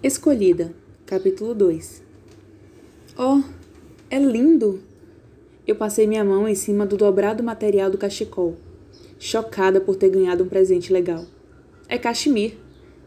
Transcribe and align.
Escolhida, 0.00 0.72
capítulo 1.04 1.52
2 1.56 2.04
Oh, 3.18 3.42
é 4.08 4.16
lindo! 4.16 4.80
Eu 5.66 5.74
passei 5.74 6.06
minha 6.06 6.24
mão 6.24 6.46
em 6.46 6.54
cima 6.54 6.86
do 6.86 6.96
dobrado 6.96 7.42
material 7.42 7.90
do 7.90 7.98
cachecol, 7.98 8.54
chocada 9.18 9.80
por 9.80 9.96
ter 9.96 10.08
ganhado 10.08 10.44
um 10.44 10.48
presente 10.48 10.92
legal. 10.92 11.24
É 11.88 11.98
cachemir, 11.98 12.54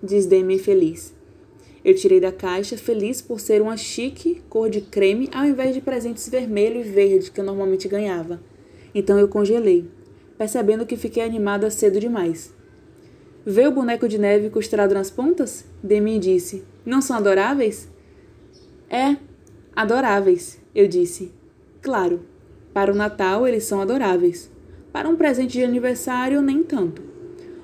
diz 0.04 0.25
Demi 0.25 0.59
feliz. 0.59 1.13
Eu 1.81 1.96
tirei 1.96 2.19
da 2.19 2.31
caixa, 2.33 2.77
feliz 2.77 3.21
por 3.21 3.39
ser 3.39 3.62
uma 3.62 3.78
chique 3.78 4.42
cor 4.49 4.69
de 4.69 4.81
creme 4.81 5.29
ao 5.33 5.46
invés 5.46 5.73
de 5.73 5.79
presentes 5.79 6.28
vermelho 6.28 6.81
e 6.81 6.83
verde 6.83 7.31
que 7.31 7.39
eu 7.39 7.46
normalmente 7.46 7.87
ganhava. 7.87 8.42
Então 8.94 9.17
eu 9.17 9.29
congelei, 9.29 9.85
percebendo 10.37 10.85
que 10.85 10.97
fiquei 10.97 11.23
animada 11.23 11.71
cedo 11.71 12.01
demais. 12.01 12.53
Vê 13.46 13.67
o 13.67 13.71
boneco 13.71 14.08
de 14.08 14.19
neve 14.19 14.51
costurado 14.51 14.94
nas 14.94 15.10
pontas? 15.10 15.65
Demi 15.81 16.20
disse. 16.20 16.63
Não 16.85 17.02
são 17.02 17.17
adoráveis? 17.17 17.90
É, 18.88 19.17
adoráveis, 19.76 20.59
eu 20.76 20.88
disse. 20.88 21.31
Claro, 21.81 22.22
para 22.72 22.91
o 22.91 22.95
Natal 22.95 23.48
eles 23.48 23.64
são 23.64 23.81
adoráveis. 23.81 24.52
Para 24.94 25.09
um 25.09 25.16
presente 25.16 25.54
de 25.54 25.64
aniversário, 25.64 26.41
nem 26.41 26.62
tanto. 26.62 27.02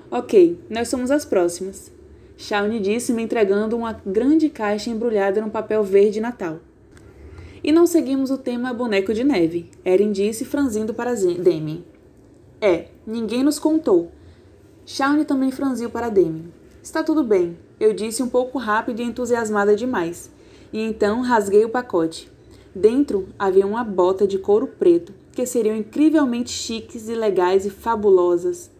Ok, 0.09 0.59
nós 0.67 0.87
somos 0.87 1.11
as 1.11 1.25
próximas. 1.25 1.91
Shawnee 2.37 2.79
disse, 2.79 3.13
me 3.13 3.21
entregando 3.21 3.77
uma 3.77 3.93
grande 4.05 4.49
caixa 4.49 4.89
embrulhada 4.89 5.41
num 5.41 5.49
papel 5.49 5.83
verde 5.83 6.19
Natal. 6.19 6.59
E 7.63 7.71
não 7.71 7.85
seguimos 7.85 8.31
o 8.31 8.37
tema 8.37 8.73
boneco 8.73 9.13
de 9.13 9.23
neve, 9.23 9.69
Erin 9.83 10.11
disse, 10.11 10.45
franzindo 10.45 10.93
para 10.93 11.13
Demi. 11.13 11.85
É, 12.61 12.85
ninguém 13.05 13.43
nos 13.43 13.59
contou. 13.59 14.11
Shawnee 14.89 15.25
também 15.25 15.51
franziu 15.51 15.89
para 15.89 16.07
Demi. 16.07 16.45
Está 16.81 17.03
tudo 17.03 17.21
bem, 17.21 17.57
eu 17.77 17.91
disse 17.91 18.23
um 18.23 18.29
pouco 18.29 18.57
rápido 18.57 19.01
e 19.01 19.03
entusiasmada 19.03 19.75
demais. 19.75 20.31
E 20.71 20.81
então 20.81 21.19
rasguei 21.19 21.65
o 21.65 21.69
pacote. 21.69 22.31
Dentro 22.73 23.27
havia 23.37 23.67
uma 23.67 23.83
bota 23.83 24.25
de 24.25 24.37
couro 24.37 24.65
preto, 24.65 25.13
que 25.33 25.45
seriam 25.45 25.75
incrivelmente 25.75 26.51
chiques 26.51 27.09
e 27.09 27.15
legais 27.15 27.65
e 27.65 27.69
fabulosas, 27.69 28.71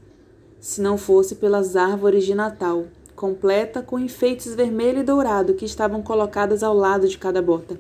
se 0.62 0.80
não 0.80 0.98
fosse 0.98 1.36
pelas 1.36 1.76
árvores 1.76 2.24
de 2.24 2.34
Natal, 2.34 2.86
completa 3.14 3.82
com 3.82 4.00
enfeites 4.00 4.56
vermelho 4.56 5.00
e 5.00 5.04
dourado 5.04 5.56
que 5.56 5.66
estavam 5.66 6.02
colocadas 6.02 6.64
ao 6.64 6.74
lado 6.74 7.06
de 7.06 7.18
cada 7.18 7.42
bota. 7.42 7.78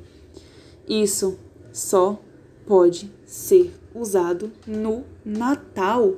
Isso 0.85 1.39
só 1.71 2.19
pode 2.65 3.09
ser 3.25 3.73
usado 3.95 4.51
no 4.67 5.05
Natal, 5.23 6.15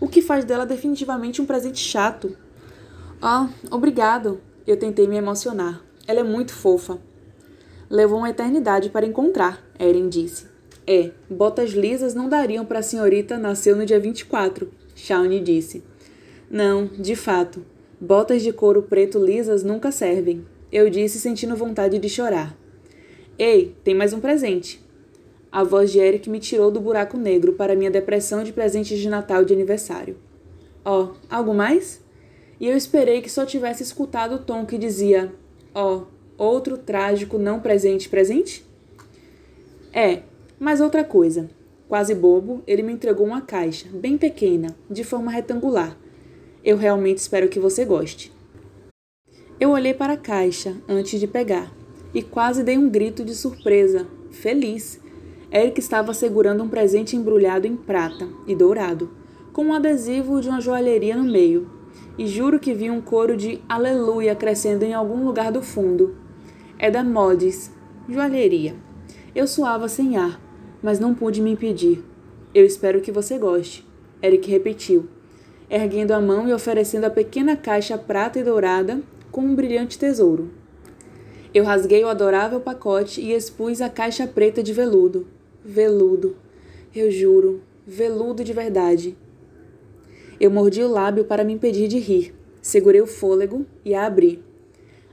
o 0.00 0.08
que 0.08 0.22
faz 0.22 0.44
dela 0.44 0.64
definitivamente 0.64 1.42
um 1.42 1.46
presente 1.46 1.78
chato. 1.78 2.36
Ah, 3.20 3.50
obrigado. 3.70 4.40
Eu 4.66 4.78
tentei 4.78 5.06
me 5.06 5.16
emocionar. 5.16 5.84
Ela 6.06 6.20
é 6.20 6.24
muito 6.24 6.52
fofa. 6.52 6.98
Levou 7.88 8.18
uma 8.18 8.30
eternidade 8.30 8.88
para 8.88 9.06
encontrar, 9.06 9.62
Erin 9.78 10.08
disse. 10.08 10.46
É, 10.86 11.10
botas 11.28 11.70
lisas 11.70 12.14
não 12.14 12.28
dariam 12.28 12.64
para 12.64 12.78
a 12.78 12.82
senhorita 12.82 13.38
nasceu 13.38 13.76
no 13.76 13.84
dia 13.84 14.00
24, 14.00 14.70
Shawnee 14.94 15.40
disse. 15.40 15.84
Não, 16.50 16.86
de 16.86 17.14
fato. 17.14 17.64
Botas 18.00 18.42
de 18.42 18.52
couro 18.52 18.82
preto 18.82 19.22
lisas 19.22 19.62
nunca 19.62 19.92
servem, 19.92 20.44
eu 20.72 20.88
disse 20.88 21.18
sentindo 21.18 21.54
vontade 21.54 21.98
de 21.98 22.08
chorar. 22.08 22.56
Ei, 23.38 23.76
tem 23.84 23.94
mais 23.94 24.12
um 24.12 24.20
presente. 24.20 24.82
A 25.50 25.64
voz 25.64 25.90
de 25.90 25.98
Eric 25.98 26.30
me 26.30 26.38
tirou 26.38 26.70
do 26.70 26.80
buraco 26.80 27.16
negro 27.16 27.54
para 27.54 27.74
minha 27.74 27.90
depressão 27.90 28.44
de 28.44 28.52
presentes 28.52 28.98
de 28.98 29.08
Natal 29.08 29.44
de 29.44 29.52
aniversário. 29.52 30.16
Ó, 30.84 31.02
oh, 31.02 31.08
algo 31.28 31.52
mais? 31.52 32.00
e 32.60 32.68
eu 32.68 32.76
esperei 32.76 33.22
que 33.22 33.30
só 33.30 33.46
tivesse 33.46 33.82
escutado 33.82 34.34
o 34.34 34.38
tom 34.38 34.66
que 34.66 34.76
dizia: 34.76 35.32
Ó, 35.74 35.96
oh, 35.96 36.02
outro 36.36 36.76
trágico 36.76 37.38
não 37.38 37.58
presente 37.58 38.08
presente? 38.08 38.64
É, 39.92 40.22
mas 40.58 40.80
outra 40.80 41.02
coisa. 41.02 41.48
Quase 41.88 42.14
bobo, 42.14 42.62
ele 42.68 42.84
me 42.84 42.92
entregou 42.92 43.26
uma 43.26 43.40
caixa, 43.40 43.88
bem 43.92 44.16
pequena, 44.16 44.76
de 44.88 45.02
forma 45.02 45.32
retangular. 45.32 45.96
Eu 46.62 46.76
realmente 46.76 47.18
espero 47.18 47.48
que 47.48 47.58
você 47.58 47.84
goste. 47.84 48.30
Eu 49.58 49.70
olhei 49.70 49.92
para 49.92 50.12
a 50.12 50.16
caixa 50.16 50.76
antes 50.88 51.18
de 51.18 51.26
pegar 51.26 51.74
e 52.14 52.22
quase 52.22 52.62
dei 52.62 52.78
um 52.78 52.88
grito 52.88 53.24
de 53.24 53.34
surpresa, 53.34 54.06
feliz. 54.30 55.00
Eric 55.52 55.80
estava 55.80 56.14
segurando 56.14 56.62
um 56.62 56.68
presente 56.68 57.16
embrulhado 57.16 57.66
em 57.66 57.76
prata 57.76 58.28
e 58.46 58.54
dourado, 58.54 59.10
com 59.52 59.64
um 59.64 59.74
adesivo 59.74 60.40
de 60.40 60.48
uma 60.48 60.60
joalheria 60.60 61.16
no 61.16 61.24
meio 61.24 61.80
e 62.16 62.26
juro 62.26 62.60
que 62.60 62.74
vi 62.74 62.90
um 62.90 63.00
coro 63.00 63.36
de 63.36 63.60
aleluia 63.68 64.34
crescendo 64.34 64.84
em 64.84 64.94
algum 64.94 65.24
lugar 65.24 65.50
do 65.50 65.62
fundo. 65.62 66.16
É 66.78 66.90
da 66.90 67.02
Modes, 67.02 67.72
joalheria. 68.08 68.76
Eu 69.34 69.46
suava 69.46 69.88
sem 69.88 70.16
ar, 70.16 70.40
mas 70.82 71.00
não 71.00 71.14
pude 71.14 71.40
me 71.40 71.50
impedir. 71.50 72.04
Eu 72.54 72.64
espero 72.64 73.00
que 73.00 73.10
você 73.10 73.38
goste. 73.38 73.86
Eric 74.22 74.50
repetiu, 74.50 75.08
erguendo 75.68 76.12
a 76.12 76.20
mão 76.20 76.48
e 76.48 76.52
oferecendo 76.52 77.06
a 77.06 77.10
pequena 77.10 77.56
caixa 77.56 77.96
prata 77.96 78.38
e 78.38 78.44
dourada 78.44 79.00
com 79.32 79.40
um 79.40 79.54
brilhante 79.54 79.98
tesouro. 79.98 80.50
Eu 81.52 81.64
rasguei 81.64 82.04
o 82.04 82.08
adorável 82.08 82.60
pacote 82.60 83.20
e 83.20 83.32
expus 83.32 83.80
a 83.80 83.88
caixa 83.88 84.26
preta 84.26 84.62
de 84.62 84.72
veludo. 84.72 85.26
Veludo. 85.64 86.36
Eu 86.94 87.10
juro, 87.10 87.60
veludo 87.86 88.42
de 88.42 88.52
verdade. 88.52 89.14
Eu 90.40 90.50
mordi 90.50 90.82
o 90.82 90.88
lábio 90.88 91.24
para 91.24 91.44
me 91.44 91.52
impedir 91.52 91.86
de 91.86 91.98
rir. 91.98 92.34
Segurei 92.62 93.02
o 93.02 93.06
fôlego 93.06 93.66
e 93.84 93.94
a 93.94 94.06
abri. 94.06 94.42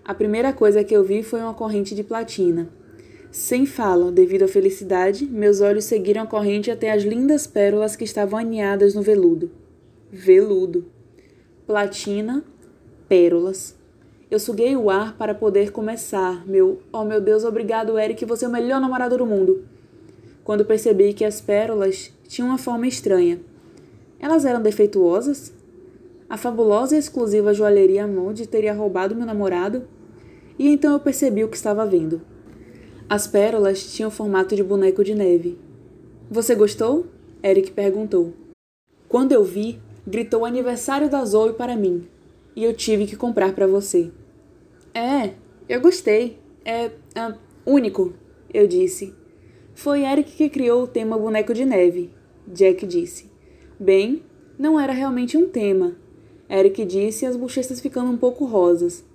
A 0.06 0.14
primeira 0.14 0.54
coisa 0.54 0.86
que 0.86 0.96
eu 0.96 1.04
vi 1.04 1.22
foi 1.22 1.42
uma 1.42 1.54
corrente 1.54 1.94
de 1.94 2.02
platina. 2.02 2.70
Sem 3.30 3.66
fala, 3.66 4.10
devido 4.10 4.44
à 4.44 4.48
felicidade, 4.48 5.26
meus 5.26 5.60
olhos 5.60 5.84
seguiram 5.84 6.22
a 6.22 6.28
corrente 6.28 6.72
até 6.72 6.94
as 6.94 7.04
lindas 7.04 7.46
pérolas 7.46 7.98
que 7.98 8.06
estavam 8.06 8.40
aninhadas 8.40 8.96
no 8.96 9.02
veludo. 9.02 9.52
Veludo. 10.10 10.86
Platina, 11.66 12.42
pérolas. 13.10 13.76
Eu 14.32 14.40
suguei 14.40 14.78
o 14.78 14.90
ar 14.90 15.18
para 15.18 15.36
poder 15.36 15.72
começar. 15.72 16.48
Meu, 16.48 16.82
oh 16.92 17.04
meu 17.04 17.20
Deus, 17.20 17.44
obrigado, 17.44 18.00
Eric, 18.00 18.24
você 18.24 18.46
é 18.46 18.48
o 18.48 18.52
melhor 18.52 18.80
namorado 18.80 19.18
do 19.18 19.26
mundo. 19.26 19.66
Quando 20.48 20.64
percebi 20.64 21.12
que 21.12 21.26
as 21.26 21.42
pérolas 21.42 22.10
tinham 22.26 22.48
uma 22.48 22.58
forma 22.58 22.88
estranha. 22.88 23.38
Elas 24.18 24.46
eram 24.46 24.62
defeituosas? 24.62 25.52
A 26.30 26.38
fabulosa 26.38 26.96
e 26.96 27.00
exclusiva 27.00 27.54
joalheria 27.54 28.08
Monde 28.08 28.48
teria 28.48 28.74
roubado 28.74 29.14
meu 29.14 29.26
namorado? 29.26 29.86
E 30.58 30.70
então 30.70 30.94
eu 30.94 31.02
percebi 31.02 31.44
o 31.44 31.50
que 31.50 31.58
estava 31.58 31.86
vendo. 31.86 32.22
As 33.10 33.28
pérolas 33.28 33.94
tinham 33.94 34.10
formato 34.10 34.56
de 34.56 34.64
boneco 34.64 35.04
de 35.04 35.14
neve. 35.14 35.60
Você 36.32 36.56
gostou? 36.56 37.08
Eric 37.44 37.72
perguntou. 37.72 38.32
Quando 39.10 39.34
eu 39.34 39.44
vi, 39.44 39.82
gritou 40.08 40.46
aniversário 40.46 41.10
da 41.10 41.26
Zoe 41.26 41.52
para 41.56 41.76
mim, 41.76 42.08
e 42.56 42.64
eu 42.64 42.74
tive 42.74 43.06
que 43.06 43.18
comprar 43.18 43.54
para 43.54 43.68
você. 43.68 44.12
É, 44.94 45.34
eu 45.68 45.82
gostei. 45.82 46.40
É, 46.64 46.86
é 46.86 47.36
único, 47.66 48.14
eu 48.54 48.66
disse. 48.66 49.14
Foi 49.78 50.04
Eric 50.04 50.32
que 50.32 50.50
criou 50.50 50.82
o 50.82 50.88
tema 50.88 51.16
boneco 51.20 51.54
de 51.54 51.64
neve, 51.64 52.10
Jack 52.48 52.84
disse. 52.88 53.30
Bem, 53.80 54.24
não 54.58 54.80
era 54.80 54.92
realmente 54.92 55.38
um 55.38 55.48
tema. 55.48 55.96
Eric 56.50 56.84
disse, 56.84 57.28
as 57.28 57.36
bochechas 57.36 57.80
ficando 57.80 58.10
um 58.10 58.18
pouco 58.18 58.44
rosas. 58.44 59.06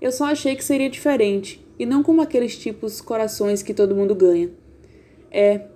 Eu 0.00 0.10
só 0.10 0.24
achei 0.24 0.56
que 0.56 0.64
seria 0.64 0.88
diferente, 0.88 1.62
e 1.78 1.84
não 1.84 2.02
como 2.02 2.22
aqueles 2.22 2.56
tipos 2.56 3.02
corações 3.02 3.62
que 3.62 3.74
todo 3.74 3.94
mundo 3.94 4.14
ganha. 4.14 4.50
É, 5.30 5.66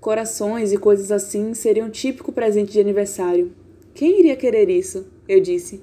corações 0.00 0.72
e 0.72 0.78
coisas 0.78 1.12
assim 1.12 1.52
seriam 1.52 1.88
um 1.88 1.90
típico 1.90 2.32
presente 2.32 2.72
de 2.72 2.80
aniversário. 2.80 3.52
Quem 3.92 4.18
iria 4.18 4.34
querer 4.34 4.70
isso? 4.70 5.06
Eu 5.28 5.40
disse. 5.40 5.82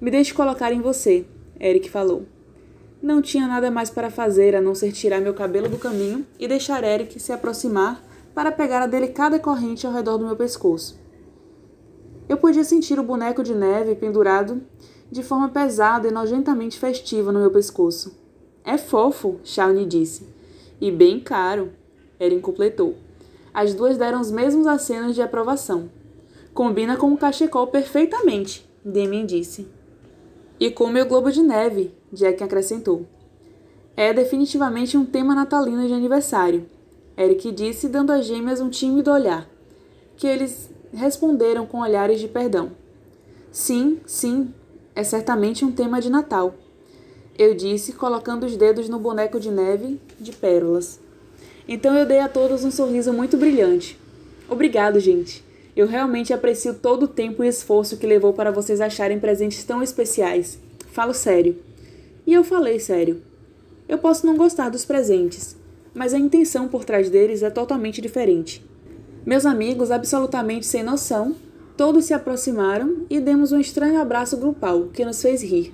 Me 0.00 0.12
deixe 0.12 0.32
colocar 0.32 0.72
em 0.72 0.80
você, 0.80 1.24
Eric 1.60 1.90
falou. 1.90 2.24
Não 3.02 3.22
tinha 3.22 3.46
nada 3.46 3.70
mais 3.70 3.88
para 3.88 4.10
fazer 4.10 4.54
a 4.54 4.60
não 4.60 4.74
ser 4.74 4.92
tirar 4.92 5.20
meu 5.20 5.32
cabelo 5.32 5.68
do 5.68 5.78
caminho 5.78 6.26
e 6.38 6.46
deixar 6.46 6.84
Eric 6.84 7.18
se 7.18 7.32
aproximar 7.32 8.04
para 8.34 8.52
pegar 8.52 8.82
a 8.82 8.86
delicada 8.86 9.38
corrente 9.38 9.86
ao 9.86 9.92
redor 9.92 10.18
do 10.18 10.26
meu 10.26 10.36
pescoço. 10.36 11.00
Eu 12.28 12.36
podia 12.36 12.62
sentir 12.62 12.98
o 12.98 13.02
boneco 13.02 13.42
de 13.42 13.54
neve 13.54 13.94
pendurado 13.94 14.62
de 15.10 15.22
forma 15.22 15.48
pesada 15.48 16.08
e 16.08 16.12
nojentamente 16.12 16.78
festiva 16.78 17.32
no 17.32 17.40
meu 17.40 17.50
pescoço. 17.50 18.16
É 18.64 18.76
fofo, 18.76 19.40
Shawnee 19.42 19.86
disse. 19.86 20.28
E 20.80 20.90
bem 20.92 21.18
caro, 21.18 21.72
Erin 22.20 22.40
completou. 22.40 22.94
As 23.52 23.74
duas 23.74 23.96
deram 23.96 24.20
os 24.20 24.30
mesmos 24.30 24.66
acenos 24.66 25.14
de 25.14 25.22
aprovação. 25.22 25.90
Combina 26.54 26.96
com 26.96 27.12
o 27.12 27.16
cachecol 27.16 27.66
perfeitamente, 27.66 28.68
Damien 28.84 29.26
disse. 29.26 29.66
E 30.60 30.70
com 30.70 30.84
o 30.84 30.92
meu 30.92 31.06
globo 31.06 31.32
de 31.32 31.42
neve, 31.42 31.94
Jack 32.12 32.44
acrescentou. 32.44 33.06
É 33.96 34.12
definitivamente 34.12 34.96
um 34.96 35.06
tema 35.06 35.34
natalino 35.34 35.86
de 35.88 35.94
aniversário, 35.94 36.66
Eric 37.20 37.52
disse, 37.52 37.88
dando 37.88 38.12
às 38.12 38.24
gêmeas 38.24 38.60
um 38.60 38.70
tímido 38.70 39.10
olhar, 39.10 39.46
que 40.16 40.26
eles 40.26 40.70
responderam 40.92 41.66
com 41.66 41.80
olhares 41.80 42.18
de 42.18 42.26
perdão. 42.26 42.72
Sim, 43.52 44.00
sim, 44.06 44.54
é 44.94 45.04
certamente 45.04 45.64
um 45.64 45.70
tema 45.70 46.00
de 46.00 46.08
Natal. 46.08 46.54
Eu 47.38 47.54
disse, 47.54 47.92
colocando 47.92 48.46
os 48.46 48.56
dedos 48.56 48.88
no 48.88 48.98
boneco 48.98 49.38
de 49.38 49.50
neve 49.50 50.00
de 50.18 50.32
pérolas. 50.32 51.00
Então 51.68 51.94
eu 51.94 52.06
dei 52.06 52.20
a 52.20 52.28
todos 52.28 52.64
um 52.64 52.70
sorriso 52.70 53.12
muito 53.12 53.36
brilhante. 53.36 53.98
Obrigado, 54.48 54.98
gente. 54.98 55.44
Eu 55.76 55.86
realmente 55.86 56.32
aprecio 56.32 56.74
todo 56.74 57.04
o 57.04 57.08
tempo 57.08 57.44
e 57.44 57.48
esforço 57.48 57.96
que 57.96 58.06
levou 58.06 58.32
para 58.32 58.50
vocês 58.50 58.80
acharem 58.80 59.20
presentes 59.20 59.62
tão 59.64 59.82
especiais. 59.82 60.58
Falo 60.92 61.14
sério. 61.14 61.56
E 62.26 62.34
eu 62.34 62.42
falei 62.42 62.78
sério. 62.80 63.22
Eu 63.88 63.98
posso 63.98 64.26
não 64.26 64.36
gostar 64.36 64.68
dos 64.68 64.84
presentes, 64.84 65.56
mas 65.94 66.14
a 66.14 66.18
intenção 66.18 66.68
por 66.68 66.84
trás 66.84 67.10
deles 67.10 67.42
é 67.42 67.50
totalmente 67.50 68.00
diferente. 68.00 68.64
Meus 69.24 69.44
amigos, 69.44 69.90
absolutamente 69.90 70.66
sem 70.66 70.82
noção, 70.82 71.34
todos 71.76 72.04
se 72.04 72.14
aproximaram 72.14 73.06
e 73.08 73.20
demos 73.20 73.52
um 73.52 73.60
estranho 73.60 74.00
abraço 74.00 74.36
grupal 74.36 74.88
que 74.92 75.04
nos 75.04 75.20
fez 75.20 75.42
rir. 75.42 75.72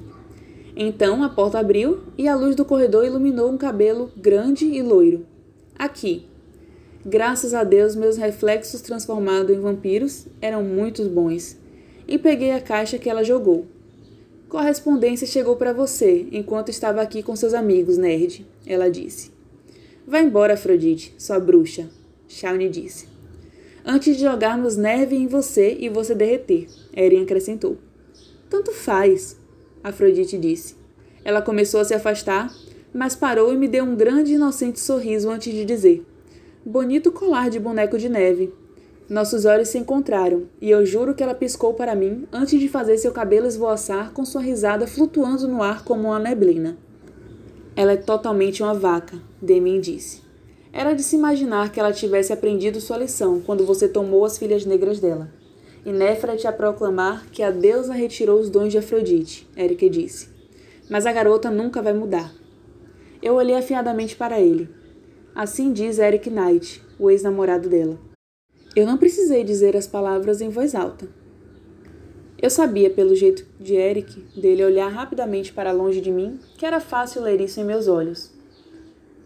Então 0.77 1.23
a 1.23 1.29
porta 1.29 1.59
abriu 1.59 2.01
e 2.19 2.29
a 2.29 2.35
luz 2.35 2.55
do 2.55 2.65
corredor 2.65 3.07
iluminou 3.07 3.51
um 3.51 3.57
cabelo 3.57 4.11
grande 4.17 4.67
e 4.67 4.83
loiro. 4.83 5.27
Aqui. 5.79 6.27
Graças 7.09 7.55
a 7.55 7.63
Deus, 7.63 7.95
meus 7.95 8.17
reflexos 8.17 8.81
transformados 8.81 9.57
em 9.57 9.61
vampiros 9.61 10.27
eram 10.43 10.65
muito 10.65 11.09
bons. 11.09 11.57
E 12.09 12.19
peguei 12.19 12.51
a 12.51 12.61
caixa 12.61 12.99
que 12.99 13.09
ela 13.09 13.23
jogou. 13.23 13.65
Correspondência 14.49 15.25
chegou 15.25 15.55
para 15.55 15.73
você 15.73 16.27
enquanto 16.33 16.69
estava 16.69 17.01
aqui 17.01 17.23
com 17.23 17.37
seus 17.37 17.55
amigos, 17.55 17.97
nerd, 17.97 18.45
ela 18.67 18.91
disse. 18.91 19.31
Vá 20.05 20.21
embora, 20.21 20.55
Afrodite, 20.55 21.15
sua 21.17 21.39
bruxa, 21.39 21.89
Shawnee 22.27 22.69
disse. 22.69 23.07
Antes 23.85 24.17
de 24.17 24.25
jogarmos 24.25 24.77
neve 24.77 25.15
em 25.15 25.29
você 25.29 25.77
e 25.79 25.89
você 25.89 26.13
derreter, 26.13 26.67
Eren 26.93 27.23
acrescentou. 27.23 27.79
Tanto 28.51 28.73
faz, 28.73 29.37
Afrodite 29.81 30.37
disse. 30.37 30.75
Ela 31.25 31.41
começou 31.41 31.79
a 31.79 31.85
se 31.85 31.95
afastar, 31.95 32.53
mas 32.93 33.15
parou 33.15 33.53
e 33.53 33.57
me 33.57 33.69
deu 33.69 33.85
um 33.85 33.95
grande 33.95 34.33
e 34.33 34.35
inocente 34.35 34.81
sorriso 34.81 35.31
antes 35.31 35.55
de 35.55 35.65
dizer: 35.65 36.05
Bonito 36.69 37.13
colar 37.13 37.49
de 37.49 37.61
boneco 37.61 37.97
de 37.97 38.09
neve. 38.09 38.53
Nossos 39.09 39.45
olhos 39.45 39.69
se 39.69 39.79
encontraram, 39.79 40.49
e 40.61 40.69
eu 40.69 40.85
juro 40.85 41.15
que 41.15 41.23
ela 41.23 41.33
piscou 41.33 41.75
para 41.75 41.95
mim 41.95 42.27
antes 42.33 42.59
de 42.59 42.69
fazer 42.69 42.99
seu 42.99 43.13
cabelo 43.13 43.47
esvoaçar 43.47 44.11
com 44.11 44.25
sua 44.25 44.41
risada 44.41 44.85
flutuando 44.85 45.47
no 45.47 45.63
ar 45.63 45.85
como 45.85 46.09
uma 46.09 46.19
neblina. 46.19 46.77
Ela 47.77 47.93
é 47.93 47.97
totalmente 47.97 48.65
uma 48.65 48.75
vaca, 48.75 49.17
Demin 49.41 49.81
disse. 49.81 50.23
Era 50.73 50.93
de 50.93 51.05
se 51.05 51.15
imaginar 51.15 51.71
que 51.71 51.79
ela 51.79 51.93
tivesse 51.93 52.33
aprendido 52.33 52.81
sua 52.81 52.99
lição 52.99 53.41
quando 53.41 53.65
você 53.65 53.87
tomou 53.87 54.25
as 54.25 54.37
filhas 54.37 54.67
negras 54.67 54.99
dela. 54.99 55.31
E 55.85 55.93
Néfrete 55.93 56.49
a 56.49 56.53
proclamar 56.53 57.27
que 57.31 57.45
a 57.45 57.53
deusa 57.53 57.93
retirou 57.93 58.41
os 58.41 58.51
dons 58.51 58.73
de 58.73 58.79
Afrodite, 58.79 59.49
Erika 59.57 59.89
disse. 59.89 60.31
Mas 60.91 61.07
a 61.07 61.13
garota 61.13 61.49
nunca 61.49 61.81
vai 61.81 61.93
mudar. 61.93 62.35
Eu 63.23 63.35
olhei 63.35 63.55
afiadamente 63.55 64.17
para 64.17 64.41
ele. 64.41 64.69
Assim 65.37 65.71
diz 65.71 65.99
Eric 65.99 66.31
Knight, 66.31 66.83
o 66.99 67.11
ex-namorado 67.11 67.69
dela. 67.69 67.99
Eu 68.75 68.87
não 68.87 68.97
precisei 68.97 69.45
dizer 69.45 69.77
as 69.77 69.87
palavras 69.87 70.41
em 70.41 70.49
voz 70.49 70.75
alta. 70.75 71.07
Eu 72.41 72.49
sabia, 72.49 72.89
pelo 72.89 73.15
jeito 73.15 73.47
de 73.61 73.75
Eric, 73.75 74.19
dele 74.35 74.65
olhar 74.65 74.89
rapidamente 74.89 75.53
para 75.53 75.73
longe 75.73 76.01
de 76.01 76.11
mim, 76.11 76.41
que 76.57 76.65
era 76.65 76.81
fácil 76.81 77.21
ler 77.21 77.39
isso 77.43 77.61
em 77.61 77.65
meus 77.65 77.87
olhos. 77.87 78.33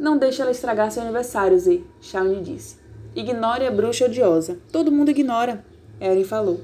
Não 0.00 0.18
deixe 0.18 0.42
ela 0.42 0.50
estragar 0.50 0.90
seu 0.90 1.04
aniversário, 1.04 1.56
Z, 1.56 1.80
Shawnee 2.00 2.42
disse. 2.42 2.78
Ignore 3.14 3.64
a 3.64 3.70
bruxa 3.70 4.06
odiosa. 4.06 4.58
Todo 4.72 4.90
mundo 4.90 5.12
ignora, 5.12 5.64
Eren 6.00 6.24
falou. 6.24 6.60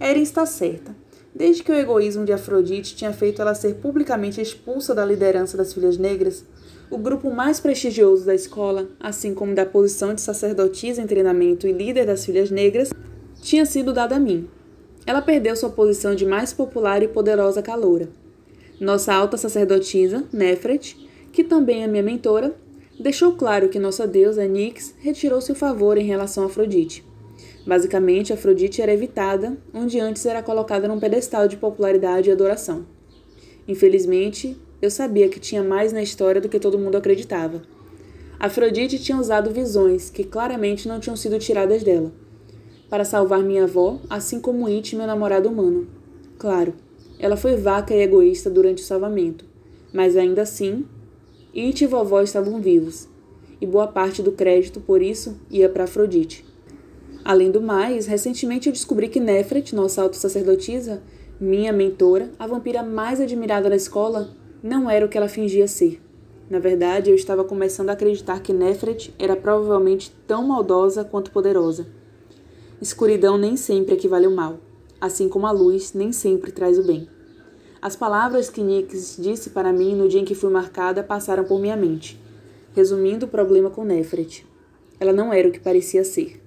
Eren 0.00 0.22
está 0.22 0.46
certa. 0.46 0.96
Desde 1.34 1.62
que 1.62 1.70
o 1.70 1.76
egoísmo 1.76 2.24
de 2.24 2.32
Afrodite 2.32 2.96
tinha 2.96 3.12
feito 3.12 3.42
ela 3.42 3.54
ser 3.54 3.74
publicamente 3.74 4.40
expulsa 4.40 4.94
da 4.94 5.04
liderança 5.04 5.54
das 5.54 5.74
Filhas 5.74 5.98
Negras, 5.98 6.46
o 6.90 6.98
grupo 6.98 7.30
mais 7.30 7.58
prestigioso 7.60 8.26
da 8.26 8.34
escola, 8.34 8.88
assim 9.00 9.34
como 9.34 9.54
da 9.54 9.66
posição 9.66 10.14
de 10.14 10.20
sacerdotisa 10.20 11.02
em 11.02 11.06
treinamento 11.06 11.66
e 11.66 11.72
líder 11.72 12.06
das 12.06 12.24
filhas 12.24 12.50
negras, 12.50 12.92
tinha 13.40 13.66
sido 13.66 13.92
dada 13.92 14.16
a 14.16 14.20
mim. 14.20 14.48
Ela 15.06 15.20
perdeu 15.20 15.54
sua 15.56 15.70
posição 15.70 16.14
de 16.14 16.24
mais 16.24 16.52
popular 16.52 17.02
e 17.02 17.08
poderosa 17.08 17.62
caloura. 17.62 18.08
Nossa 18.80 19.12
alta 19.14 19.36
sacerdotisa, 19.36 20.24
Nefret, 20.32 20.96
que 21.32 21.44
também 21.44 21.82
é 21.82 21.86
minha 21.86 22.02
mentora, 22.02 22.54
deixou 22.98 23.32
claro 23.34 23.68
que 23.68 23.78
nossa 23.78 24.06
deusa, 24.06 24.46
Nix, 24.46 24.94
retirou 25.00 25.40
seu 25.40 25.54
favor 25.54 25.98
em 25.98 26.04
relação 26.04 26.44
a 26.44 26.46
Afrodite. 26.46 27.04
Basicamente, 27.66 28.32
Afrodite 28.32 28.82
era 28.82 28.92
evitada, 28.92 29.56
onde 29.72 29.98
antes 29.98 30.24
era 30.26 30.42
colocada 30.42 30.86
num 30.86 31.00
pedestal 31.00 31.48
de 31.48 31.56
popularidade 31.56 32.28
e 32.28 32.32
adoração. 32.32 32.86
Infelizmente, 33.66 34.56
eu 34.80 34.90
sabia 34.90 35.28
que 35.28 35.40
tinha 35.40 35.62
mais 35.62 35.92
na 35.92 36.02
história 36.02 36.40
do 36.40 36.48
que 36.48 36.60
todo 36.60 36.78
mundo 36.78 36.96
acreditava. 36.96 37.62
Afrodite 38.38 38.98
tinha 38.98 39.18
usado 39.18 39.50
visões 39.50 40.10
que 40.10 40.24
claramente 40.24 40.88
não 40.88 41.00
tinham 41.00 41.16
sido 41.16 41.38
tiradas 41.38 41.82
dela, 41.82 42.12
para 42.90 43.04
salvar 43.04 43.42
minha 43.42 43.64
avó, 43.64 44.00
assim 44.10 44.40
como 44.40 44.66
It, 44.66 44.94
meu 44.94 45.06
namorado 45.06 45.48
humano. 45.48 45.86
Claro, 46.38 46.74
ela 47.18 47.36
foi 47.36 47.56
vaca 47.56 47.94
e 47.94 48.02
egoísta 48.02 48.50
durante 48.50 48.82
o 48.82 48.86
salvamento, 48.86 49.44
mas 49.92 50.16
ainda 50.16 50.42
assim, 50.42 50.84
It 51.56 51.84
e 51.84 51.86
vovó 51.86 52.20
estavam 52.20 52.60
vivos, 52.60 53.08
e 53.60 53.66
boa 53.66 53.86
parte 53.86 54.22
do 54.22 54.32
crédito 54.32 54.80
por 54.80 55.00
isso 55.00 55.36
ia 55.50 55.68
para 55.68 55.84
Afrodite. 55.84 56.44
Além 57.24 57.50
do 57.50 57.62
mais, 57.62 58.06
recentemente 58.06 58.68
eu 58.68 58.72
descobri 58.72 59.08
que 59.08 59.18
Nefret, 59.18 59.74
nossa 59.74 60.02
auto-sacerdotisa, 60.02 61.02
minha 61.40 61.72
mentora, 61.72 62.30
a 62.38 62.46
vampira 62.46 62.82
mais 62.82 63.20
admirada 63.20 63.70
da 63.70 63.76
escola, 63.76 64.36
não 64.64 64.88
era 64.88 65.04
o 65.04 65.08
que 65.10 65.18
ela 65.18 65.28
fingia 65.28 65.68
ser. 65.68 66.00
Na 66.48 66.58
verdade, 66.58 67.10
eu 67.10 67.14
estava 67.14 67.44
começando 67.44 67.90
a 67.90 67.92
acreditar 67.92 68.40
que 68.40 68.50
Nefret 68.50 69.14
era 69.18 69.36
provavelmente 69.36 70.10
tão 70.26 70.46
maldosa 70.46 71.04
quanto 71.04 71.30
poderosa. 71.30 71.86
Escuridão 72.80 73.36
nem 73.36 73.58
sempre 73.58 73.94
equivale 73.94 74.24
ao 74.24 74.32
mal, 74.32 74.58
assim 74.98 75.28
como 75.28 75.46
a 75.46 75.50
luz 75.50 75.92
nem 75.92 76.12
sempre 76.12 76.50
traz 76.50 76.78
o 76.78 76.82
bem. 76.82 77.06
As 77.82 77.94
palavras 77.94 78.48
que 78.48 78.62
Nix 78.62 79.18
disse 79.20 79.50
para 79.50 79.70
mim 79.70 79.94
no 79.94 80.08
dia 80.08 80.20
em 80.20 80.24
que 80.24 80.34
fui 80.34 80.50
marcada 80.50 81.04
passaram 81.04 81.44
por 81.44 81.60
minha 81.60 81.76
mente, 81.76 82.18
resumindo 82.74 83.26
o 83.26 83.28
problema 83.28 83.68
com 83.68 83.84
Nefret. 83.84 84.46
Ela 84.98 85.12
não 85.12 85.30
era 85.30 85.46
o 85.46 85.52
que 85.52 85.60
parecia 85.60 86.02
ser. 86.04 86.40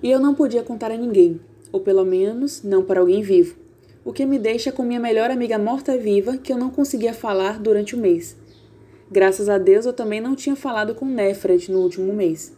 E 0.00 0.08
eu 0.08 0.20
não 0.20 0.36
podia 0.36 0.62
contar 0.62 0.92
a 0.92 0.96
ninguém, 0.96 1.40
ou 1.72 1.80
pelo 1.80 2.04
menos 2.04 2.62
não 2.62 2.84
para 2.84 3.00
alguém 3.00 3.22
vivo 3.22 3.61
o 4.04 4.12
que 4.12 4.26
me 4.26 4.38
deixa 4.38 4.72
com 4.72 4.82
minha 4.82 4.98
melhor 4.98 5.30
amiga 5.30 5.58
morta-viva 5.58 6.36
que 6.36 6.52
eu 6.52 6.58
não 6.58 6.70
conseguia 6.70 7.14
falar 7.14 7.58
durante 7.58 7.94
o 7.94 7.98
mês. 7.98 8.36
Graças 9.10 9.48
a 9.48 9.58
Deus 9.58 9.86
eu 9.86 9.92
também 9.92 10.20
não 10.20 10.34
tinha 10.34 10.56
falado 10.56 10.94
com 10.94 11.04
Nefret 11.04 11.70
no 11.70 11.80
último 11.80 12.12
mês. 12.12 12.52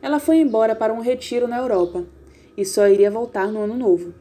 Ela 0.00 0.18
foi 0.18 0.36
embora 0.38 0.74
para 0.74 0.92
um 0.92 1.00
retiro 1.00 1.46
na 1.46 1.58
Europa 1.58 2.04
e 2.56 2.64
só 2.64 2.88
iria 2.88 3.10
voltar 3.10 3.48
no 3.48 3.60
ano 3.60 3.76
novo. 3.76 4.14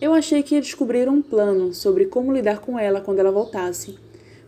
Eu 0.00 0.12
achei 0.12 0.42
que 0.42 0.54
ia 0.54 0.60
descobrir 0.60 1.08
um 1.08 1.22
plano 1.22 1.72
sobre 1.72 2.06
como 2.06 2.32
lidar 2.32 2.60
com 2.60 2.78
ela 2.78 3.00
quando 3.00 3.20
ela 3.20 3.30
voltasse, 3.30 3.96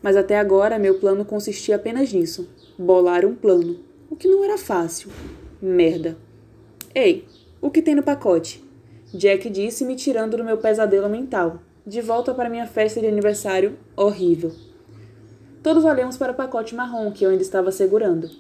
mas 0.02 0.16
até 0.16 0.38
agora 0.38 0.78
meu 0.78 0.99
plano 0.99 1.25
consistia 1.25 1.76
apenas 1.76 2.12
nisso: 2.12 2.49
bolar 2.78 3.25
um 3.25 3.35
plano, 3.35 3.78
o 4.11 4.16
que 4.16 4.28
não 4.28 4.45
era 4.45 4.59
fácil. 4.59 5.11
Merda. 5.61 6.16
Ei, 6.95 7.25
o 7.61 7.71
que 7.71 7.80
tem 7.80 7.95
no 7.95 8.02
pacote? 8.02 8.67
Jack 9.12 9.49
disse, 9.49 9.87
me 9.87 9.97
tirando 9.97 10.37
do 10.37 10.45
meu 10.45 10.59
pesadelo 10.59 11.09
mental, 11.09 11.61
de 11.87 12.03
volta 12.03 12.35
para 12.35 12.50
minha 12.50 12.67
festa 12.67 13.00
de 13.00 13.07
aniversário 13.07 13.79
horrível. 13.97 14.53
Todos 15.62 15.85
olhamos 15.85 16.19
para 16.19 16.33
o 16.33 16.35
pacote 16.35 16.75
marrom 16.75 17.11
que 17.11 17.25
eu 17.25 17.31
ainda 17.31 17.43
estava 17.43 17.73
segurando. 17.73 18.31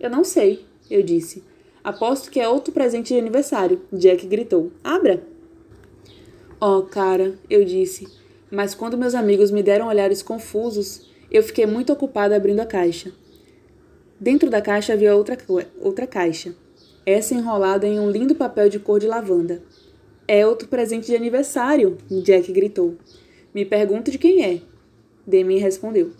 Eu 0.00 0.08
não 0.08 0.24
sei, 0.24 0.64
eu 0.90 1.02
disse. 1.02 1.44
Aposto 1.82 2.30
que 2.30 2.40
é 2.40 2.48
outro 2.48 2.72
presente 2.72 3.12
de 3.12 3.20
aniversário, 3.20 3.82
Jack 3.92 4.26
gritou. 4.26 4.72
Abra! 4.82 5.22
Oh, 6.58 6.82
cara, 6.82 7.34
eu 7.50 7.62
disse. 7.62 8.08
Mas 8.50 8.74
quando 8.74 8.96
meus 8.96 9.14
amigos 9.14 9.50
me 9.50 9.62
deram 9.62 9.88
olhares 9.88 10.22
confusos, 10.22 11.10
eu 11.30 11.42
fiquei 11.42 11.66
muito 11.66 11.92
ocupada 11.92 12.34
abrindo 12.34 12.60
a 12.60 12.66
caixa. 12.66 13.12
Dentro 14.18 14.48
da 14.48 14.62
caixa 14.62 14.94
havia 14.94 15.14
outra, 15.14 15.36
outra 15.82 16.06
caixa, 16.06 16.54
essa 17.04 17.34
enrolada 17.34 17.86
em 17.86 18.00
um 18.00 18.10
lindo 18.10 18.34
papel 18.34 18.70
de 18.70 18.78
cor 18.78 18.98
de 18.98 19.06
lavanda. 19.06 19.62
É 20.26 20.46
outro 20.46 20.68
presente 20.68 21.06
de 21.06 21.14
aniversário, 21.14 21.98
Jack 22.22 22.50
gritou. 22.50 22.96
Me 23.54 23.62
pergunto 23.62 24.10
de 24.10 24.16
quem 24.16 24.42
é. 24.42 24.62
Demi 25.26 25.58
respondeu. 25.58 26.12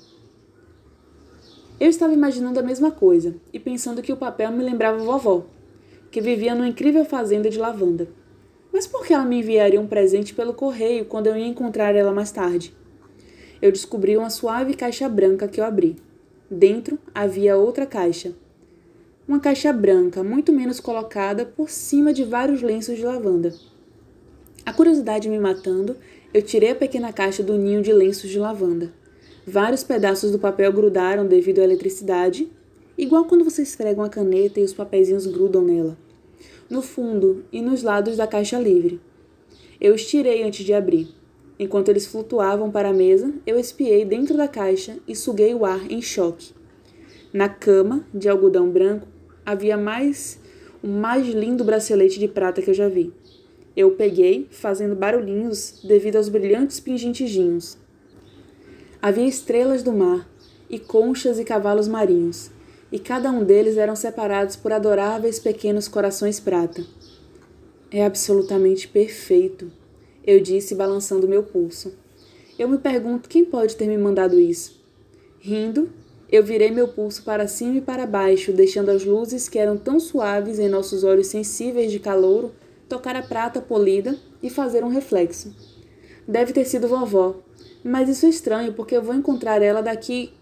Eu 1.81 1.89
estava 1.89 2.13
imaginando 2.13 2.61
a 2.61 2.63
mesma 2.63 2.91
coisa 2.91 3.35
e 3.51 3.59
pensando 3.59 4.03
que 4.03 4.13
o 4.13 4.17
papel 4.17 4.53
me 4.53 4.63
lembrava 4.63 5.03
vovó, 5.03 5.47
que 6.11 6.21
vivia 6.21 6.55
numa 6.55 6.69
incrível 6.69 7.05
fazenda 7.07 7.49
de 7.49 7.59
lavanda. 7.59 8.07
Mas 8.71 8.87
por 8.87 9.07
que 9.07 9.15
ela 9.15 9.25
me 9.25 9.39
enviaria 9.39 9.81
um 9.81 9.87
presente 9.87 10.35
pelo 10.35 10.53
correio 10.53 11.07
quando 11.07 11.29
eu 11.29 11.37
ia 11.37 11.47
encontrar 11.47 11.95
ela 11.95 12.13
mais 12.13 12.31
tarde? 12.31 12.77
Eu 13.63 13.73
descobri 13.73 14.19
uma 14.19 14.29
suave 14.29 14.75
caixa 14.75 15.09
branca 15.09 15.49
que 15.49 15.61
eu 15.61 15.65
abri. 15.65 15.97
Dentro 16.51 16.99
havia 17.15 17.57
outra 17.57 17.87
caixa. 17.87 18.35
Uma 19.27 19.41
caixa 19.41 19.73
branca, 19.73 20.23
muito 20.23 20.53
menos 20.53 20.79
colocada, 20.79 21.47
por 21.47 21.71
cima 21.71 22.13
de 22.13 22.23
vários 22.23 22.61
lenços 22.61 22.97
de 22.97 23.03
lavanda. 23.03 23.55
A 24.66 24.73
curiosidade 24.73 25.28
me 25.28 25.38
matando, 25.38 25.94
eu 26.33 26.40
tirei 26.40 26.71
a 26.71 26.75
pequena 26.75 27.12
caixa 27.12 27.42
do 27.42 27.59
ninho 27.59 27.83
de 27.83 27.92
lenços 27.92 28.30
de 28.30 28.38
lavanda. 28.38 28.92
Vários 29.47 29.85
pedaços 29.85 30.33
do 30.33 30.38
papel 30.38 30.73
grudaram 30.73 31.26
devido 31.26 31.59
à 31.59 31.64
eletricidade, 31.64 32.50
igual 32.97 33.26
quando 33.26 33.44
você 33.44 33.61
esfrega 33.61 34.00
uma 34.00 34.09
caneta 34.09 34.59
e 34.59 34.64
os 34.64 34.73
papeizinhos 34.73 35.26
grudam 35.26 35.62
nela. 35.62 35.99
No 36.71 36.80
fundo 36.80 37.44
e 37.52 37.61
nos 37.61 37.83
lados 37.83 38.16
da 38.16 38.26
caixa 38.26 38.59
livre. 38.59 38.99
Eu 39.78 39.94
estirei 39.94 40.42
antes 40.42 40.64
de 40.64 40.73
abrir. 40.73 41.09
Enquanto 41.59 41.90
eles 41.90 42.06
flutuavam 42.06 42.71
para 42.71 42.88
a 42.88 42.92
mesa, 42.94 43.35
eu 43.47 43.59
espiei 43.59 44.04
dentro 44.06 44.35
da 44.35 44.49
caixa 44.49 44.97
e 45.06 45.14
suguei 45.14 45.54
o 45.54 45.66
ar 45.66 45.90
em 45.92 46.00
choque. 46.00 46.54
Na 47.35 47.50
cama, 47.50 48.06
de 48.14 48.30
algodão 48.30 48.71
branco, 48.71 49.06
havia 49.44 49.76
mais 49.76 50.40
o 50.83 50.87
mais 50.87 51.26
lindo 51.26 51.64
bracelete 51.64 52.18
de 52.18 52.28
prata 52.28 52.61
que 52.61 52.71
eu 52.71 52.75
já 52.75 52.88
vi. 52.88 53.12
Eu 53.76 53.93
peguei, 53.93 54.47
fazendo 54.50 54.95
barulhinhos 54.95 55.81
devido 55.83 56.16
aos 56.16 56.28
brilhantes 56.28 56.78
pingentezinhos. 56.78 57.76
Havia 59.02 59.26
estrelas 59.26 59.83
do 59.83 59.93
mar, 59.93 60.28
e 60.71 60.78
conchas 60.78 61.38
e 61.38 61.45
cavalos 61.45 61.88
marinhos, 61.88 62.50
e 62.90 62.99
cada 62.99 63.31
um 63.31 63.45
deles 63.45 63.76
eram 63.76 63.97
separados 63.97 64.57
por 64.57 64.73
adoráveis 64.73 65.38
pequenos 65.38 65.88
corações 65.88 66.38
prata. 66.38 66.85
É 67.90 68.04
absolutamente 68.04 68.88
perfeito, 68.88 69.71
eu 70.25 70.40
disse, 70.40 70.75
balançando 70.75 71.28
meu 71.28 71.43
pulso. 71.43 71.93
Eu 72.59 72.69
me 72.69 72.78
pergunto 72.78 73.28
quem 73.28 73.45
pode 73.45 73.76
ter 73.76 73.88
me 73.88 73.99
mandado 73.99 74.38
isso. 74.38 74.81
Rindo, 75.40 75.90
eu 76.31 76.43
virei 76.43 76.71
meu 76.71 76.88
pulso 76.88 77.23
para 77.25 77.47
cima 77.49 77.76
e 77.76 77.81
para 77.81 78.07
baixo, 78.07 78.52
deixando 78.52 78.90
as 78.90 79.04
luzes 79.04 79.49
que 79.49 79.59
eram 79.59 79.76
tão 79.76 79.99
suaves 80.00 80.59
em 80.59 80.69
nossos 80.69 81.04
olhos 81.04 81.26
sensíveis 81.26 81.93
de 81.93 81.99
calouro 81.99 82.52
tocar 82.88 83.17
a 83.17 83.23
prata 83.23 83.61
polida 83.61 84.17
e 84.43 84.50
fazer 84.50 84.85
um 84.85 84.88
reflexo. 84.88 85.55
Deve 86.26 86.53
ter 86.53 86.64
sido 86.64 86.88
vovó, 86.88 87.43
mas 87.83 88.09
isso 88.09 88.26
é 88.26 88.29
estranho 88.29 88.73
porque 88.73 88.97
eu 88.97 89.03
vou 89.03 89.14
encontrar 89.14 89.61
ela 89.62 89.83
daqui. 89.83 90.33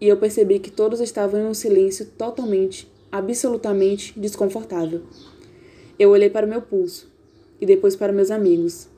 E 0.00 0.06
eu 0.06 0.16
percebi 0.18 0.58
que 0.58 0.70
todos 0.70 1.00
estavam 1.00 1.40
em 1.40 1.46
um 1.46 1.54
silêncio 1.54 2.06
totalmente, 2.18 2.90
absolutamente 3.10 4.18
desconfortável. 4.18 5.02
Eu 5.98 6.10
olhei 6.10 6.28
para 6.28 6.46
o 6.46 6.48
meu 6.48 6.60
pulso 6.60 7.10
e 7.60 7.64
depois 7.64 7.96
para 7.96 8.12
meus 8.12 8.30
amigos. 8.30 8.88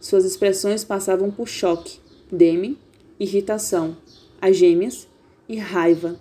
Suas 0.00 0.24
expressões 0.24 0.84
passavam 0.84 1.30
por 1.30 1.46
choque, 1.46 1.98
deme, 2.32 2.78
irritação, 3.20 3.96
as 4.40 4.56
gêmeas 4.56 5.06
e 5.48 5.56
raiva. 5.56 6.18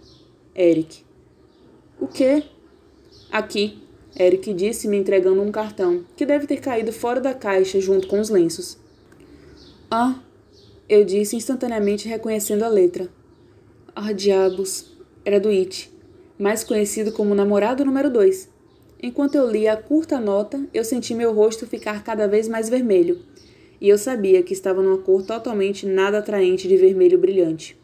Eric. 0.55 1.05
O 2.00 2.07
quê? 2.07 2.43
Aqui, 3.31 3.79
Eric 4.19 4.51
disse, 4.53 4.88
me 4.88 4.97
entregando 4.97 5.41
um 5.41 5.51
cartão, 5.51 6.03
que 6.15 6.25
deve 6.25 6.47
ter 6.47 6.59
caído 6.59 6.91
fora 6.91 7.21
da 7.21 7.36
caixa 7.36 7.79
junto 7.79 8.07
com 8.07 8.19
os 8.19 8.29
lenços. 8.29 8.77
Ah, 9.91 10.19
eu 10.89 11.05
disse 11.05 11.36
instantaneamente 11.36 12.07
reconhecendo 12.07 12.63
a 12.63 12.67
letra. 12.67 13.09
Ah, 13.95 14.12
diabos. 14.12 14.97
Era 15.24 15.39
do 15.39 15.50
It, 15.50 15.91
mais 16.39 16.63
conhecido 16.63 17.12
como 17.12 17.36
namorado 17.36 17.86
número 17.86 18.09
2. 18.09 18.50
Enquanto 19.03 19.36
eu 19.36 19.51
lia 19.51 19.74
a 19.74 19.77
curta 19.77 20.19
nota, 20.19 20.65
eu 20.74 20.83
senti 20.83 21.13
meu 21.13 21.31
rosto 21.33 21.67
ficar 21.67 22.03
cada 22.03 22.27
vez 22.27 22.47
mais 22.47 22.69
vermelho, 22.69 23.19
e 23.79 23.88
eu 23.88 23.97
sabia 23.97 24.41
que 24.41 24.53
estava 24.53 24.81
numa 24.81 24.97
cor 24.97 25.21
totalmente 25.24 25.86
nada 25.86 26.17
atraente 26.17 26.67
de 26.67 26.75
vermelho 26.75 27.19
brilhante. 27.19 27.77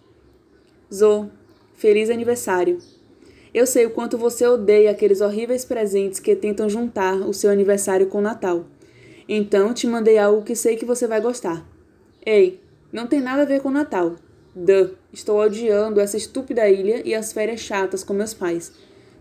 Zo, 0.91 1.29
feliz 1.75 2.09
aniversário. 2.09 2.79
Eu 3.53 3.67
sei 3.67 3.85
o 3.85 3.91
quanto 3.91 4.17
você 4.17 4.47
odeia 4.47 4.89
aqueles 4.89 5.21
horríveis 5.21 5.63
presentes 5.63 6.19
que 6.19 6.35
tentam 6.35 6.67
juntar 6.67 7.15
o 7.15 7.33
seu 7.33 7.51
aniversário 7.51 8.07
com 8.07 8.17
o 8.17 8.21
Natal. 8.21 8.65
Então 9.29 9.73
te 9.73 9.85
mandei 9.85 10.17
algo 10.17 10.43
que 10.43 10.55
sei 10.55 10.75
que 10.75 10.85
você 10.85 11.07
vai 11.07 11.21
gostar. 11.21 11.63
Ei, 12.25 12.59
não 12.91 13.05
tem 13.05 13.21
nada 13.21 13.43
a 13.43 13.45
ver 13.45 13.61
com 13.61 13.69
o 13.69 13.71
Natal. 13.71 14.15
Duh, 14.55 14.91
estou 15.11 15.39
odiando 15.39 15.99
essa 15.99 16.17
estúpida 16.17 16.67
ilha 16.67 17.01
e 17.05 17.13
as 17.13 17.31
férias 17.31 17.59
chatas 17.59 18.03
com 18.03 18.13
meus 18.13 18.33
pais. 18.33 18.71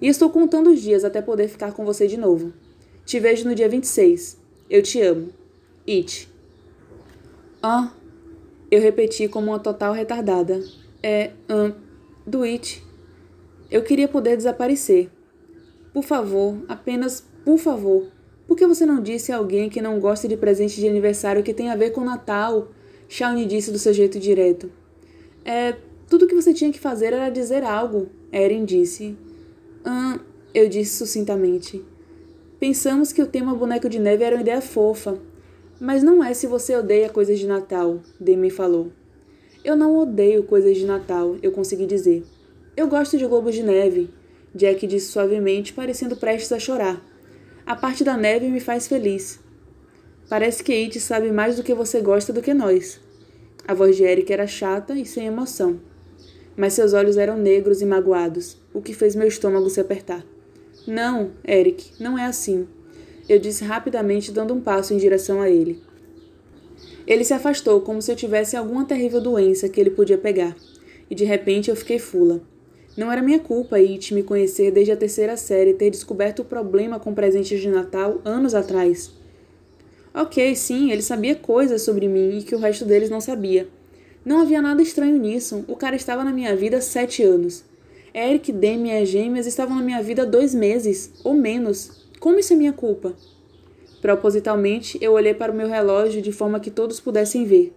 E 0.01 0.09
estou 0.09 0.31
contando 0.31 0.71
os 0.71 0.81
dias 0.81 1.05
até 1.05 1.21
poder 1.21 1.49
ficar 1.49 1.73
com 1.73 1.85
você 1.85 2.07
de 2.07 2.17
novo. 2.17 2.53
Te 3.05 3.21
vejo 3.21 3.49
no 3.49 3.55
dia 3.55 3.69
26. 3.69 4.39
Eu 4.69 4.83
te 4.83 5.01
amo. 5.01 5.29
It. 5.87 6.29
Ah, 7.63 7.93
eu 8.71 8.81
repeti 8.81 9.29
como 9.29 9.49
uma 9.51 9.59
total 9.59 9.93
retardada. 9.93 10.63
É, 11.03 11.31
um, 11.49 11.73
do 12.27 12.43
It. 12.43 12.83
Eu 13.73 13.83
queria 13.83 14.07
poder 14.07 14.37
desaparecer. 14.37 15.09
Por 15.95 16.05
favor, 16.05 16.59
apenas 16.69 17.27
por 17.43 17.57
favor. 17.57 18.07
Por 18.47 18.55
que 18.55 18.67
você 18.67 18.85
não 18.85 19.01
disse 19.01 19.33
a 19.33 19.39
alguém 19.39 19.71
que 19.71 19.81
não 19.81 19.99
gosta 19.99 20.29
de 20.29 20.37
presente 20.37 20.79
de 20.79 20.87
aniversário 20.87 21.43
que 21.43 21.55
tem 21.55 21.71
a 21.71 21.75
ver 21.75 21.89
com 21.91 22.05
Natal? 22.05 22.69
Shawnee 23.09 23.47
disse 23.47 23.73
do 23.73 23.79
seu 23.79 23.95
jeito 23.95 24.21
direto. 24.21 24.71
É, 25.43 25.75
tudo 26.07 26.27
que 26.27 26.35
você 26.35 26.53
tinha 26.53 26.71
que 26.71 26.79
fazer 26.79 27.15
era 27.15 27.31
dizer 27.31 27.65
algo, 27.65 28.11
Erin 28.31 28.67
disse. 28.67 29.17
Ah, 29.83 30.21
eu 30.53 30.69
disse 30.69 30.99
sucintamente. 30.99 31.83
Pensamos 32.61 33.11
que 33.11 33.23
o 33.23 33.27
tema 33.27 33.55
boneco 33.55 33.89
de 33.89 33.99
neve 33.99 34.23
era 34.23 34.37
uma 34.37 34.43
ideia 34.43 34.61
fofa. 34.61 35.19
Mas 35.81 36.03
não 36.03 36.23
é 36.23 36.35
se 36.35 36.47
você 36.47 36.77
odeia 36.77 37.09
coisas 37.09 37.39
de 37.39 37.47
Natal, 37.47 38.01
Demi 38.21 38.51
falou. 38.51 38.93
Eu 39.65 39.75
não 39.75 39.97
odeio 39.97 40.43
coisas 40.43 40.77
de 40.77 40.85
Natal, 40.85 41.37
eu 41.43 41.53
consegui 41.53 41.87
dizer. 41.87 42.23
Eu 42.75 42.89
gosto 42.89 43.19
de 43.19 43.27
globos 43.27 43.55
de 43.55 43.63
neve, 43.63 44.09
Jack 44.55 44.87
disse 44.87 45.13
suavemente, 45.13 45.75
parecendo 45.75 46.17
prestes 46.17 46.53
a 46.53 46.59
chorar. 46.59 47.05
A 47.67 47.77
parte 47.77 48.03
da 48.03 48.17
neve 48.17 48.49
me 48.49 48.61
faz 48.61 48.87
feliz. 48.87 49.39
Parece 50.27 50.65
que 50.65 50.73
It 50.73 50.99
sabe 50.99 51.31
mais 51.31 51.57
do 51.57 51.63
que 51.63 51.75
você 51.75 52.01
gosta 52.01 52.33
do 52.33 52.41
que 52.41 52.55
nós. 52.55 52.99
A 53.69 53.75
voz 53.75 53.95
de 53.95 54.05
Eric 54.05 54.33
era 54.33 54.47
chata 54.47 54.95
e 54.95 55.05
sem 55.05 55.27
emoção. 55.27 55.81
Mas 56.57 56.73
seus 56.73 56.95
olhos 56.95 57.19
eram 57.19 57.37
negros 57.37 57.83
e 57.83 57.87
magoados, 57.87 58.57
o 58.73 58.81
que 58.81 58.95
fez 58.95 59.15
meu 59.15 59.29
estômago 59.29 59.69
se 59.69 59.81
apertar. 59.81 60.25
Não, 60.87 61.33
Eric, 61.47 61.93
não 62.03 62.19
é 62.19 62.25
assim. 62.25 62.67
Eu 63.29 63.39
disse 63.39 63.65
rapidamente, 63.65 64.33
dando 64.33 64.55
um 64.55 64.61
passo 64.63 64.95
em 64.95 64.97
direção 64.97 65.43
a 65.43 65.51
ele. 65.51 65.83
Ele 67.07 67.23
se 67.23 67.35
afastou 67.35 67.83
como 67.83 68.01
se 68.01 68.11
eu 68.11 68.17
tivesse 68.17 68.57
alguma 68.57 68.87
terrível 68.87 69.21
doença 69.21 69.69
que 69.69 69.79
ele 69.79 69.91
podia 69.91 70.17
pegar, 70.17 70.57
e 71.11 71.15
de 71.15 71.25
repente 71.25 71.69
eu 71.69 71.77
fiquei 71.77 71.99
fula. 71.99 72.41
Não 72.95 73.11
era 73.11 73.23
minha 73.23 73.39
culpa 73.39 73.77
It 73.77 74.13
me 74.13 74.23
conhecer 74.23 74.71
desde 74.71 74.93
a 74.93 74.97
terceira 74.97 75.37
série 75.37 75.71
e 75.71 75.75
ter 75.75 75.89
descoberto 75.91 76.41
o 76.41 76.45
problema 76.45 77.01
com 77.01 77.15
presentes 77.15 77.59
de 77.61 77.69
Natal 77.69 78.21
anos 78.23 78.55
atrás. 78.55 79.11
Ok, 80.15 80.55
sim, 80.55 80.91
ele 80.91 81.01
sabia 81.01 81.35
coisas 81.35 81.81
sobre 81.81 82.07
mim 82.07 82.37
e 82.37 82.43
que 82.43 82.55
o 82.55 82.59
resto 82.59 82.85
deles 82.85 83.09
não 83.09 83.21
sabia. 83.21 83.67
Não 84.25 84.43
havia 84.43 84.61
nada 84.61 84.83
estranho 84.83 85.19
nisso. 85.19 85.65
O 85.67 85.75
cara 85.75 85.97
estava 85.97 86.23
na 86.23 86.33
minha 86.33 86.55
vida 86.55 86.77
há 86.77 86.81
sete 86.83 87.23
anos. 87.23 87.65
Eric, 88.15 88.53
Demi 88.53 88.91
e 88.91 88.99
as 88.99 89.09
gêmeas 89.09 89.47
estavam 89.47 89.75
na 89.75 89.83
minha 89.83 90.03
vida 90.03 90.23
há 90.23 90.27
dois 90.27 90.55
meses, 90.55 91.15
ou 91.25 91.33
menos. 91.33 92.07
Como 92.21 92.39
isso 92.39 92.53
é 92.53 92.57
minha 92.57 92.75
culpa? 92.75 93.15
Propositalmente, 94.03 94.99
eu 95.01 95.13
olhei 95.13 95.33
para 95.33 95.51
o 95.51 95.55
meu 95.55 95.67
relógio 95.67 96.21
de 96.21 96.31
forma 96.31 96.61
que 96.61 96.71
todos 96.71 97.01
pudessem 97.01 97.47
ver. 97.47 97.73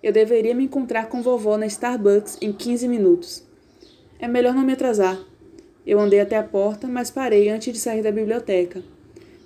Eu 0.00 0.12
deveria 0.12 0.54
me 0.54 0.64
encontrar 0.64 1.08
com 1.08 1.20
vovó 1.20 1.58
na 1.58 1.66
Starbucks 1.66 2.38
em 2.40 2.52
15 2.52 2.86
minutos. 2.86 3.51
É 4.22 4.28
melhor 4.28 4.54
não 4.54 4.62
me 4.62 4.72
atrasar. 4.72 5.20
Eu 5.84 5.98
andei 5.98 6.20
até 6.20 6.36
a 6.36 6.44
porta, 6.44 6.86
mas 6.86 7.10
parei 7.10 7.48
antes 7.48 7.72
de 7.72 7.78
sair 7.80 8.04
da 8.04 8.12
biblioteca. 8.12 8.80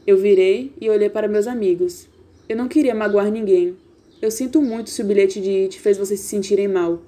Eu 0.07 0.19
virei 0.19 0.71
e 0.79 0.91
olhei 0.91 1.09
para 1.09 1.27
meus 1.27 1.47
amigos. 1.47 2.07
Eu 2.47 2.59
não 2.59 2.69
queria 2.69 2.95
magoar 2.95 3.31
ninguém. 3.31 3.75
Eu 4.21 4.31
sinto 4.31 4.61
muito 4.61 4.91
se 4.91 5.01
o 5.01 5.05
bilhete 5.07 5.41
de 5.41 5.63
It 5.63 5.81
fez 5.81 5.97
vocês 5.97 6.21
se 6.21 6.27
sentirem 6.27 6.69
mal. 6.69 7.01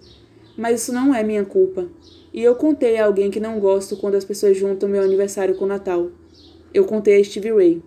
Mas 0.56 0.80
isso 0.80 0.94
não 0.94 1.14
é 1.14 1.22
minha 1.22 1.44
culpa. 1.44 1.86
E 2.32 2.42
eu 2.42 2.54
contei 2.54 2.96
a 2.96 3.04
alguém 3.04 3.30
que 3.30 3.38
não 3.38 3.60
gosto 3.60 3.98
quando 3.98 4.14
as 4.14 4.24
pessoas 4.24 4.56
juntam 4.56 4.88
meu 4.88 5.02
aniversário 5.02 5.54
com 5.54 5.66
o 5.66 5.68
Natal. 5.68 6.10
Eu 6.72 6.86
contei 6.86 7.20
a 7.20 7.24
Stevie 7.24 7.52
Ray. 7.52 7.82